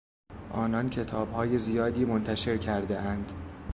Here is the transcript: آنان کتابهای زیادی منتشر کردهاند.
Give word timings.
آنان 0.51 0.89
کتابهای 0.89 1.57
زیادی 1.57 2.05
منتشر 2.05 2.57
کردهاند. 2.57 3.31